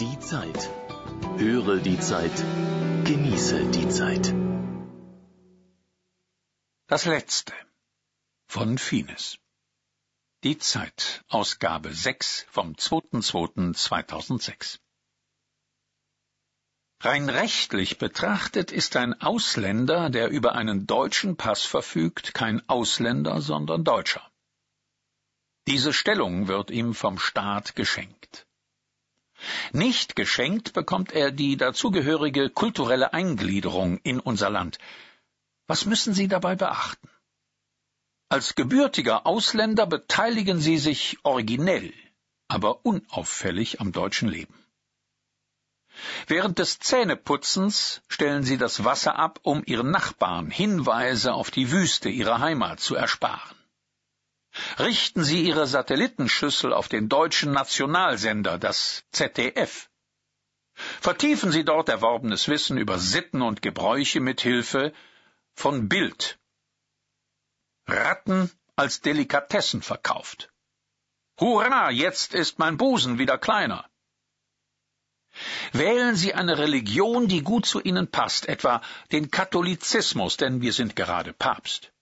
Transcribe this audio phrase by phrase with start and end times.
[0.00, 0.70] Die Zeit.
[1.38, 2.44] Höre die Zeit.
[3.04, 4.32] Genieße die Zeit.
[6.86, 7.52] Das letzte
[8.46, 9.38] von Fines.
[10.44, 14.78] Die Zeit, Ausgabe 6 vom 2.2.2006.
[17.00, 23.82] Rein rechtlich betrachtet ist ein Ausländer, der über einen deutschen Pass verfügt, kein Ausländer, sondern
[23.82, 24.30] Deutscher.
[25.66, 28.47] Diese Stellung wird ihm vom Staat geschenkt.
[29.72, 34.78] Nicht geschenkt bekommt er die dazugehörige kulturelle Eingliederung in unser Land.
[35.66, 37.08] Was müssen Sie dabei beachten?
[38.30, 41.92] Als gebürtiger Ausländer beteiligen Sie sich originell,
[42.46, 44.54] aber unauffällig am deutschen Leben.
[46.26, 52.08] Während des Zähneputzens stellen Sie das Wasser ab, um Ihren Nachbarn Hinweise auf die Wüste
[52.08, 53.57] ihrer Heimat zu ersparen.
[54.78, 59.88] Richten Sie Ihre Satellitenschüssel auf den deutschen Nationalsender, das ZDF.
[61.00, 64.92] Vertiefen Sie dort erworbenes Wissen über Sitten und Gebräuche mit Hilfe
[65.54, 66.38] von Bild.
[67.86, 70.52] Ratten als Delikatessen verkauft.
[71.40, 73.88] Hurra, jetzt ist mein Busen wieder kleiner.
[75.72, 78.80] Wählen Sie eine Religion, die gut zu Ihnen passt, etwa
[79.12, 81.92] den Katholizismus, denn wir sind gerade Papst.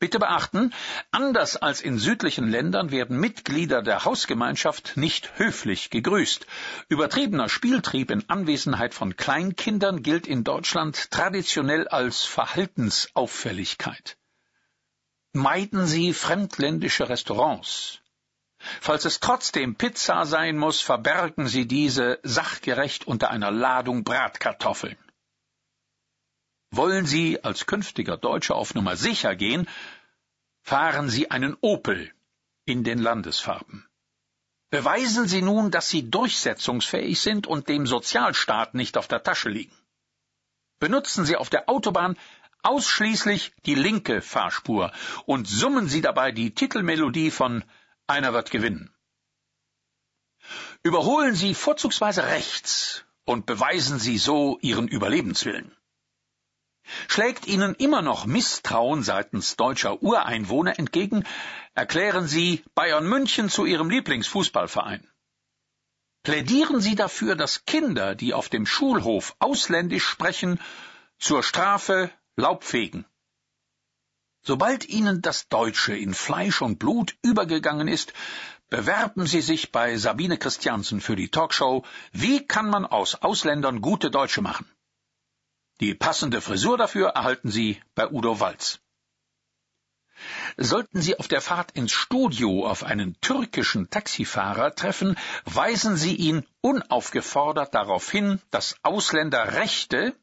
[0.00, 0.72] Bitte beachten,
[1.10, 6.46] anders als in südlichen Ländern werden Mitglieder der Hausgemeinschaft nicht höflich gegrüßt.
[6.88, 14.16] Übertriebener Spieltrieb in Anwesenheit von Kleinkindern gilt in Deutschland traditionell als Verhaltensauffälligkeit.
[15.34, 18.00] Meiden Sie fremdländische Restaurants.
[18.80, 24.96] Falls es trotzdem Pizza sein muss, verbergen Sie diese sachgerecht unter einer Ladung Bratkartoffeln.
[26.72, 29.68] Wollen Sie als künftiger Deutscher auf Nummer sicher gehen,
[30.62, 32.12] fahren Sie einen Opel
[32.64, 33.88] in den Landesfarben.
[34.70, 39.76] Beweisen Sie nun, dass Sie durchsetzungsfähig sind und dem Sozialstaat nicht auf der Tasche liegen.
[40.78, 42.16] Benutzen Sie auf der Autobahn
[42.62, 44.92] ausschließlich die linke Fahrspur
[45.26, 47.64] und summen Sie dabei die Titelmelodie von
[48.06, 48.94] Einer wird gewinnen.
[50.82, 55.76] Überholen Sie vorzugsweise rechts und beweisen Sie so Ihren Überlebenswillen.
[57.08, 61.24] Schlägt Ihnen immer noch Misstrauen seitens deutscher Ureinwohner entgegen,
[61.74, 65.06] erklären Sie Bayern München zu Ihrem Lieblingsfußballverein.
[66.22, 70.60] Plädieren Sie dafür, dass Kinder, die auf dem Schulhof ausländisch sprechen,
[71.18, 73.06] zur Strafe Laub fegen.
[74.42, 78.12] Sobald Ihnen das Deutsche in Fleisch und Blut übergegangen ist,
[78.68, 84.10] bewerben Sie sich bei Sabine Christiansen für die Talkshow Wie kann man aus Ausländern gute
[84.10, 84.70] Deutsche machen?
[85.80, 88.80] Die passende Frisur dafür erhalten Sie bei Udo Walz.
[90.58, 96.46] Sollten Sie auf der Fahrt ins Studio auf einen türkischen Taxifahrer treffen, weisen Sie ihn
[96.60, 100.14] unaufgefordert darauf hin, dass Ausländer Rechte,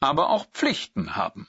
[0.00, 1.46] aber auch Pflichten haben.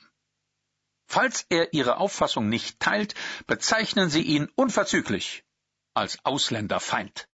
[1.08, 3.16] Falls er Ihre Auffassung nicht teilt,
[3.48, 5.46] bezeichnen Sie ihn unverzüglich
[5.94, 7.30] als Ausländerfeind.